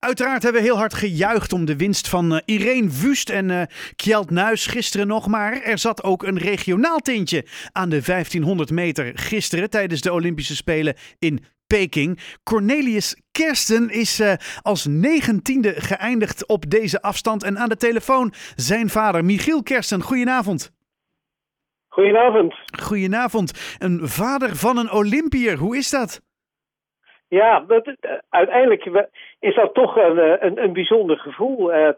[0.00, 3.62] Uiteraard hebben we heel hard gejuicht om de winst van uh, Irene Wust en uh,
[3.96, 5.26] Kjeld Nuis gisteren nog.
[5.26, 10.56] Maar er zat ook een regionaal tintje aan de 1500 meter gisteren tijdens de Olympische
[10.56, 12.20] Spelen in Peking.
[12.42, 14.32] Cornelius Kersten is uh,
[14.62, 17.42] als negentiende geëindigd op deze afstand.
[17.42, 20.02] En aan de telefoon zijn vader Michiel Kersten.
[20.02, 20.72] Goedenavond.
[21.88, 22.54] Goedenavond.
[22.82, 23.76] Goedenavond.
[23.78, 26.20] Een vader van een Olympier, hoe is dat?
[27.28, 27.96] Ja, dat,
[28.28, 29.10] uiteindelijk
[29.40, 31.74] is dat toch een, eh, een, een bijzonder gevoel.
[31.74, 31.88] Uh,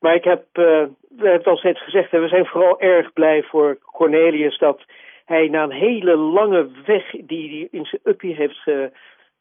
[0.00, 3.42] maar ik heb, uh, we hebben het al steeds gezegd, we zijn vooral erg blij
[3.42, 4.82] voor Cornelius dat
[5.24, 8.90] hij na een hele lange weg die hij in zijn uppie heeft ge,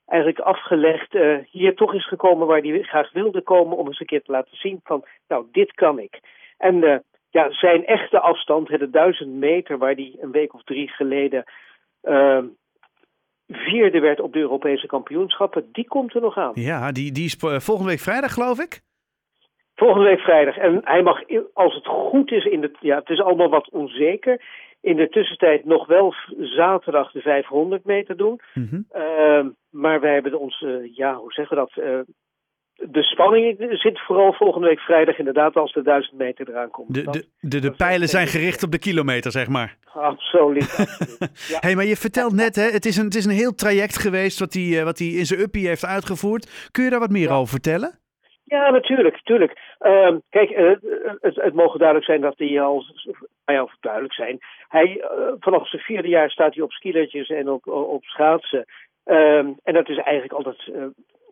[0.05, 1.17] eigenlijk afgelegd,
[1.51, 4.57] hier toch is gekomen waar hij graag wilde komen om eens een keer te laten
[4.57, 6.19] zien van, nou, dit kan ik.
[6.57, 11.43] En ja, zijn echte afstand, de duizend meter waar hij een week of drie geleden
[13.47, 16.51] vierde werd op de Europese kampioenschappen, die komt er nog aan.
[16.53, 18.81] Ja, die, die is volgende week vrijdag, geloof ik?
[19.75, 20.57] Volgende week vrijdag.
[20.57, 21.21] En hij mag,
[21.53, 24.41] als het goed is, in de, ja, het is allemaal wat onzeker.
[24.81, 28.39] In de tussentijd nog wel zaterdag de 500 meter doen.
[28.53, 28.85] Mm -hmm.
[28.95, 31.85] uh, maar wij hebben ons, uh, ja, hoe zeggen we dat?
[31.85, 31.99] Uh,
[32.75, 36.93] de spanning zit vooral volgende week vrijdag inderdaad als de 1000 meter eraan komt.
[36.93, 39.77] De, de, de, de pijlen zijn gericht op de kilometer, zeg maar.
[39.93, 40.63] Absoluut.
[40.77, 41.47] absoluut.
[41.47, 41.57] Ja.
[41.59, 44.39] hey, maar je vertelt net, hè, het, is een, het is een heel traject geweest
[44.39, 46.69] wat hij wat hij in zijn uppie heeft uitgevoerd.
[46.71, 47.35] Kun je daar wat meer ja.
[47.35, 47.99] over vertellen?
[48.43, 49.15] Ja, natuurlijk.
[49.15, 49.59] natuurlijk.
[49.81, 50.71] Uh, kijk, uh,
[51.21, 52.85] het, het mogen duidelijk zijn dat hij al,
[53.45, 54.39] nou ja, duidelijk zijn.
[54.67, 58.65] Hij, uh, vanaf zijn vierde jaar staat hij op skielertjes en op, op schaatsen.
[59.63, 60.71] en dat is eigenlijk altijd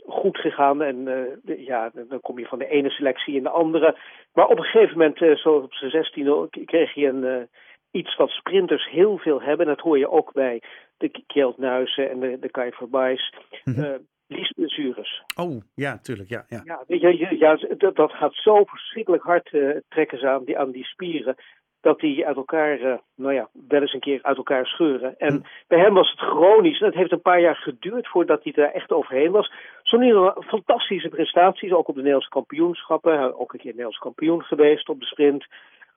[0.07, 0.81] goed gegaan.
[0.81, 1.07] En
[1.45, 3.97] uh, ja, dan kom je van de ene selectie in de andere.
[4.33, 7.43] Maar op een gegeven moment, uh, zo op zijn zestiende, kreeg je een, uh,
[7.91, 9.65] iets wat sprinters heel veel hebben.
[9.65, 10.61] Dat hoor je ook bij
[10.97, 13.33] de Kjeld Nuizen en de, de Kai Verbijs.
[13.63, 14.07] Mm -hmm.
[14.27, 15.23] Liesblessures.
[15.35, 16.29] Oh, ja, tuurlijk.
[16.29, 16.61] Ja, ja.
[16.63, 19.49] ja, weet je, ja dat, dat gaat zo verschrikkelijk hard
[19.89, 21.35] trekken ze aan die, aan die spieren
[21.83, 25.19] dat die uit elkaar, uh, nou ja, wel eens een keer uit elkaar scheuren.
[25.19, 25.43] En mm.
[25.67, 26.79] bij hem was het chronisch.
[26.79, 29.51] En het heeft een paar jaar geduurd voordat hij er echt overheen was.
[29.81, 33.39] Zo'n fantastische prestaties, ook op de Nederlandse kampioenschappen.
[33.39, 35.45] Ook een keer Nederlands kampioen geweest op de sprint.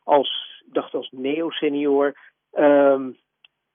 [0.04, 2.14] Als, ik dacht als neo-senior.
[2.58, 3.16] Um,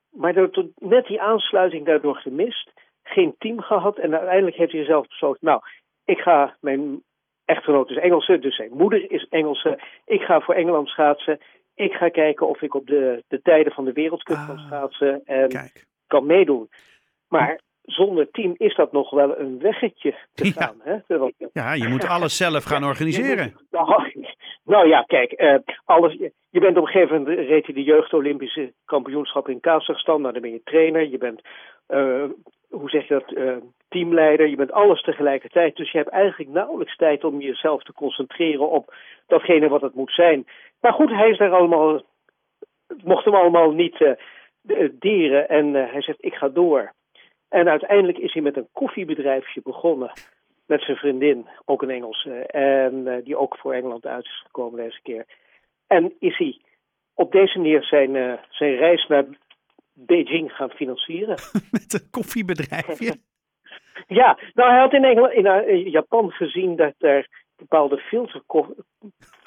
[0.10, 2.72] maar net die aansluiting daardoor gemist.
[3.04, 3.98] Geen team gehad.
[3.98, 5.62] En uiteindelijk heeft hij zelf besloten, nou,
[6.06, 7.04] ik ga, mijn
[7.46, 9.80] echtgenoot is Engelse, dus zijn moeder is Engelse.
[10.06, 11.40] Ik ga voor Engeland schaatsen.
[11.82, 15.22] Ik ga kijken of ik op de, de tijden van de wereldcup ah, kan schaatsen
[15.26, 15.86] en kijk.
[16.08, 16.70] kan meedoen.
[17.28, 20.52] Maar zonder team is dat nog wel een weggetje te ja.
[20.52, 20.76] gaan.
[20.84, 21.18] Hè?
[21.18, 23.54] Want, ja, je moet alles zelf gaan organiseren.
[23.72, 24.26] Nou,
[24.64, 25.56] nou, ja, kijk, uh,
[25.86, 26.14] alles,
[26.50, 30.22] je bent op een gegeven moment reed je de jeugd Olympische kampioenschap in Kazachstan.
[30.22, 31.42] Nou, dan ben je trainer, je bent,
[31.90, 32.24] uh,
[32.72, 34.48] hoe zeg je dat, uh, teamleider.
[34.48, 35.76] Je bent alles tegelijkertijd.
[35.76, 38.94] Dus je hebt eigenlijk nauwelijks tijd om jezelf te concentreren op
[39.28, 40.48] datgene wat het moet zijn.
[40.82, 42.02] Maar goed, hij is daar allemaal,
[43.04, 45.50] mocht hem allemaal niet uh, deren.
[45.50, 46.92] En uh, hij zegt, ik ga door.
[47.50, 50.12] En uiteindelijk is hij met een koffiebedrijfje begonnen.
[50.66, 52.46] Met zijn vriendin, ook een Engelse.
[52.46, 55.26] En die ook voor Engeland uit is gekomen deze keer.
[55.88, 56.60] En is hij
[57.14, 59.26] op deze manier zijn, zijn reis naar
[59.94, 61.38] Beijing gaan financieren.
[61.72, 63.16] met een koffiebedrijfje?
[64.20, 65.34] ja, nou hij had in, Engeland,
[65.68, 68.42] in Japan gezien dat er bepaalde filter,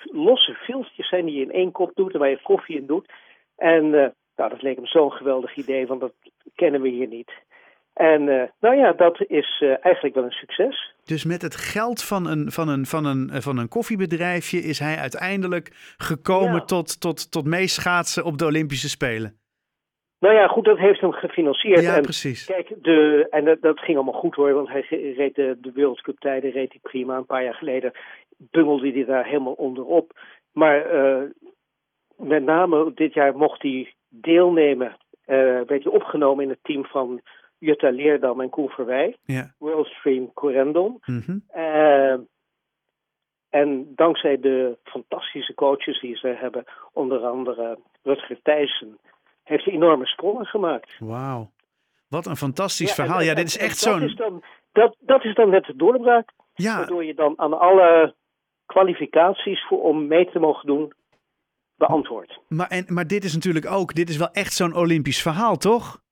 [0.03, 3.13] losse filtertjes zijn die je in één kop doet en waar je koffie in doet.
[3.57, 4.07] En uh,
[4.37, 6.13] nou, dat leek hem zo'n geweldig idee, want dat
[6.55, 7.33] kennen we hier niet.
[7.93, 10.95] En uh, nou ja, dat is uh, eigenlijk wel een succes.
[11.05, 14.97] Dus met het geld van een, van een, van een, van een koffiebedrijfje is hij
[14.97, 16.65] uiteindelijk gekomen ja.
[16.65, 19.39] tot, tot, tot meeschaatsen op de Olympische Spelen.
[20.19, 21.83] Nou ja, goed, dat heeft hem gefinancierd.
[21.83, 22.45] Ja, en precies.
[22.45, 24.81] Kijk, de, en dat, dat, ging allemaal goed hoor, want hij
[25.17, 27.17] reed de, de World Cup tijden reed hij prima.
[27.17, 27.93] Een paar jaar geleden
[28.37, 30.13] bungelde hij daar helemaal onderop.
[30.53, 31.23] Maar uh,
[32.17, 35.37] met name dit jaar mocht hij deelnemen, uh,
[35.67, 37.21] werd hij opgenomen in het team van
[37.59, 39.17] Jutta Leerdam en Koen Verwij.
[39.25, 39.55] Ja.
[39.59, 41.01] Worldstream Corendon.
[41.05, 41.45] Mm -hmm.
[41.57, 42.17] uh,
[43.51, 48.99] en dankzij de fantastische coaches die ze hebben, onder andere Rutger Thijssen,
[49.45, 50.91] heeft hij enorme sprongen gemaakt.
[50.99, 51.51] Wauw.
[52.09, 53.19] Wat een fantastisch ja, verhaal.
[53.19, 54.43] En, ja, dit is echt zo'n...
[54.73, 56.29] Dat, dat is dan net de doorbraak.
[56.55, 56.77] Ja.
[56.77, 58.15] Waardoor je dan aan alle
[58.67, 60.93] kwalificaties voor, om mee te mogen doen
[61.77, 62.41] beantwoord.
[62.49, 66.03] Maar, en, maar dit is natuurlijk ook, dit is wel echt zo'n Olympisch verhaal, toch?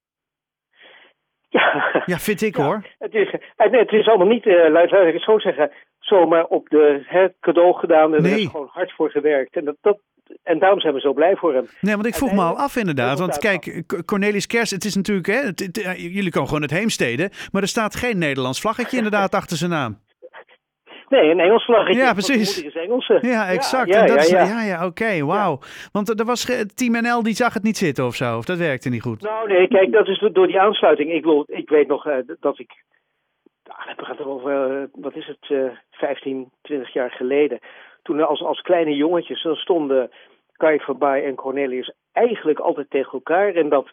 [1.49, 2.87] Ja, ja vind ik ja, hoor.
[2.99, 5.73] Het is, het is allemaal niet, uh, laat ik het zo zeggen,
[6.05, 8.15] zomaar op de hè, cadeau gedaan.
[8.15, 8.33] En nee.
[8.33, 9.57] er is gewoon hard voor gewerkt.
[9.57, 9.99] En dat, dat,
[10.43, 11.67] en daarom zijn we zo blij voor hem.
[11.81, 13.19] Nee, want ik vroeg me al af inderdaad.
[13.19, 17.31] Want kijk, Cornelis Kers, het is natuurlijk, hè, het, het, jullie komen gewoon het Heemstede.
[17.53, 19.99] Maar er staat geen Nederlands vlaggetje inderdaad achter zijn naam.
[21.09, 22.01] Nee, een Engels vlaggetje.
[22.01, 22.63] Ja, precies.
[22.63, 23.19] Is Engelse.
[23.21, 23.95] Ja, exact.
[23.95, 24.63] Ja, ja, ja, ja.
[24.63, 25.59] ja, oké, wauw.
[25.93, 26.45] Want er was
[26.75, 29.23] Team NL die zag het niet zitten of zo, of dat werkte niet goed?
[29.23, 31.13] Nou nee, kijk, dat is door die aansluiting.
[31.13, 32.71] Ik, wil, ik weet nog uh, dat ik,
[33.97, 37.59] we gaan het over, uh, wat is het, uh, 15, 20 jaar geleden.
[38.03, 40.11] Toen als, als kleine jongetjes, dan stonden
[40.57, 43.55] Kai voorbij en Cornelius eigenlijk altijd tegen elkaar.
[43.55, 43.91] En dat,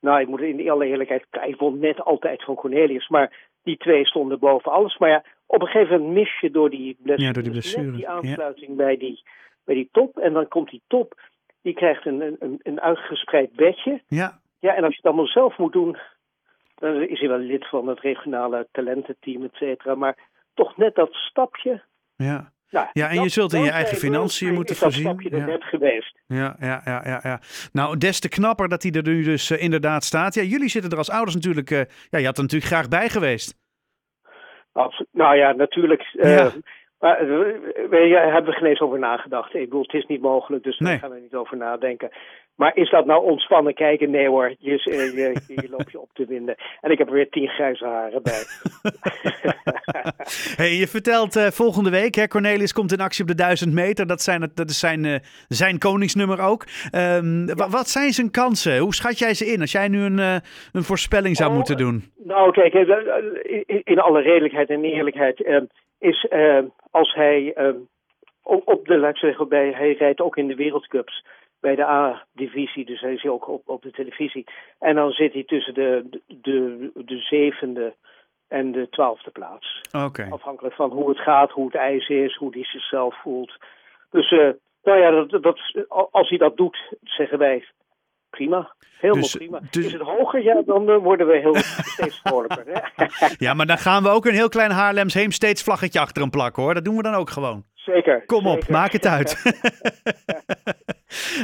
[0.00, 4.06] nou ik moet in alle eerlijkheid, Kai vond net altijd van Cornelius, maar die twee
[4.06, 4.98] stonden boven alles.
[4.98, 7.90] Maar ja, op een gegeven moment mis je door die blessure, ja, door die, blessure.
[7.90, 8.76] die aansluiting ja.
[8.76, 9.22] bij, die,
[9.64, 10.18] bij die top.
[10.18, 11.20] En dan komt die top,
[11.62, 14.02] die krijgt een, een, een uitgespreid bedje.
[14.06, 14.40] Ja.
[14.58, 15.96] Ja, en als je het allemaal zelf moet doen,
[16.82, 19.94] dan is hij wel lid van het regionale talententeam, et cetera.
[19.94, 20.16] Maar
[20.54, 21.82] toch net dat stapje.
[22.16, 22.52] Ja.
[22.70, 25.04] Nou, ja, en je zult in je eigen financiën moeten voorzien.
[25.04, 26.18] Dat stapje er net geweest.
[26.26, 27.40] Ja, ja, ja, ja, ja.
[27.72, 30.34] Nou, des te knapper dat hij er nu dus uh, inderdaad staat.
[30.34, 31.70] Ja, jullie zitten er als ouders natuurlijk...
[31.70, 31.80] Uh,
[32.10, 33.58] ja, je had er natuurlijk graag bij geweest.
[34.72, 35.08] Absoluut.
[35.12, 36.12] Nou ja, natuurlijk.
[36.12, 36.50] Uh, ja.
[36.98, 39.54] Maar we hebben er geen eens over nagedacht.
[39.54, 40.90] Ik bedoel, het is niet mogelijk, dus nee.
[40.90, 42.10] daar gaan we niet over nadenken.
[42.54, 44.10] Maar is dat nou ontspannen kijken?
[44.10, 46.54] Nee hoor, je, je, je loopt je op te winden.
[46.80, 48.42] En ik heb er weer tien grijze haren bij.
[50.60, 54.06] hey, je vertelt uh, volgende week, hè, Cornelis komt in actie op de 1000 meter.
[54.06, 55.14] Dat, zijn, dat is zijn, uh,
[55.48, 56.64] zijn koningsnummer ook.
[56.94, 57.68] Um, ja.
[57.68, 58.78] Wat zijn zijn kansen?
[58.78, 60.34] Hoe schat jij ze in als jij nu een, uh,
[60.72, 62.02] een voorspelling zou oh, moeten doen?
[62.24, 65.64] Nou kijk, in, in alle redelijkheid en eerlijkheid ehm,
[65.98, 66.28] is
[66.90, 67.54] als hij
[68.42, 71.24] op, op de, laat ik zeggen, bij, hij rijdt ook in de wereldcups
[71.62, 74.44] bij de A-divisie, dus hij is ook op, op de televisie.
[74.78, 77.94] En dan zit hij tussen de, de, de zevende
[78.48, 79.80] en de twaalfde plaats.
[80.06, 80.30] Okay.
[80.30, 83.52] Afhankelijk van hoe het gaat, hoe het ijs is, hoe hij zichzelf voelt.
[84.10, 84.50] Dus uh,
[84.82, 85.60] nou ja, dat, dat,
[86.10, 87.64] als hij dat doet, zeggen wij
[88.30, 88.74] prima.
[88.98, 89.60] Helemaal dus, prima.
[89.70, 89.86] Dus...
[89.86, 91.54] Is het hoger, ja, dan uh, worden we heel
[91.96, 92.92] steeds vrolijker.
[93.38, 96.62] ja, maar dan gaan we ook een heel klein Haarlems Heemsteeds vlaggetje achter hem plakken
[96.62, 96.74] hoor.
[96.74, 97.64] Dat doen we dan ook gewoon.
[97.74, 98.26] Zeker.
[98.26, 98.72] Kom op, zeker.
[98.72, 99.36] maak het uit.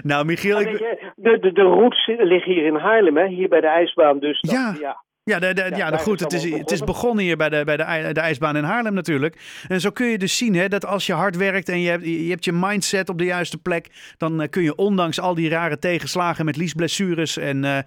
[0.03, 0.61] nou, Michiel.
[0.61, 0.69] Ik...
[0.69, 3.27] Je, de, de, de roots liggen hier in Haarlem, hè?
[3.27, 4.19] hier bij de ijsbaan.
[4.19, 4.77] Dus dat, ja.
[4.81, 5.07] ja.
[5.29, 7.77] Ja, de, de, ja, ja goed, het is, het is begonnen hier bij, de, bij
[7.77, 9.65] de, de ijsbaan in Haarlem natuurlijk.
[9.69, 12.05] En zo kun je dus zien hè, dat als je hard werkt en je hebt,
[12.05, 15.49] je hebt je mindset op de juiste plek, dan uh, kun je ondanks al die
[15.49, 17.79] rare tegenslagen met liesblessures en uh,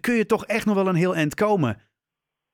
[0.00, 1.76] kun je toch echt nog wel een heel eind komen.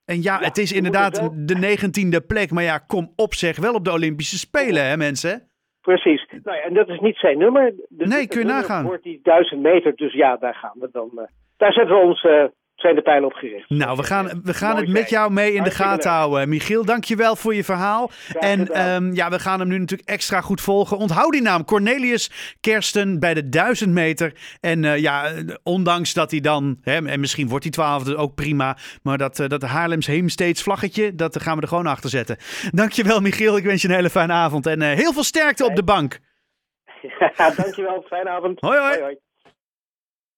[0.04, 3.74] En ja, ja het is inderdaad de negentiende plek, maar ja, kom op zeg, wel
[3.74, 5.48] op de Olympische Spelen hè mensen.
[5.84, 6.26] Precies.
[6.42, 7.74] Nou ja, en dat is niet zijn nummer.
[7.88, 8.84] De, nee, kun je nagaan.
[8.84, 11.10] wordt die duizend meter, dus ja, daar gaan we dan.
[11.14, 11.22] Uh,
[11.56, 12.44] daar zetten we ons uh,
[12.84, 13.70] zijn de pijlen op gericht.
[13.70, 16.48] Nou, we gaan, we gaan het met jou mee in de gaten houden.
[16.48, 18.10] Michiel, dankjewel voor je verhaal.
[18.38, 20.96] en um, ja, we gaan hem nu natuurlijk extra goed volgen.
[20.96, 24.32] Onthoud die naam, Cornelius Kersten bij de 1000 meter.
[24.60, 25.32] En uh, ja,
[25.62, 29.48] ondanks dat hij dan, hè, en misschien wordt hij twaalfde ook prima, maar dat, uh,
[29.48, 32.36] dat Haarlems Heemsteeds vlaggetje, dat gaan we er gewoon achter zetten.
[32.70, 35.76] Dankjewel Michiel, ik wens je een hele fijne avond en uh, heel veel sterkte op
[35.76, 36.18] de bank.
[37.36, 38.60] Ja, dankjewel, fijne avond.
[38.60, 38.78] hoi.
[38.78, 38.90] hoi.
[38.90, 39.23] hoi, hoi.